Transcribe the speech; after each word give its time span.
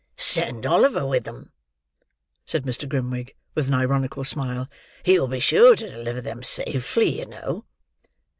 "Send 0.17 0.65
Oliver 0.65 1.05
with 1.05 1.25
them," 1.25 1.51
said 2.43 2.63
Mr. 2.63 2.89
Grimwig, 2.89 3.35
with 3.53 3.67
an 3.67 3.75
ironical 3.75 4.25
smile; 4.25 4.67
"he 5.03 5.19
will 5.19 5.27
be 5.27 5.39
sure 5.39 5.75
to 5.75 5.89
deliver 5.91 6.21
them 6.21 6.41
safely, 6.41 7.19
you 7.19 7.27
know." 7.27 7.65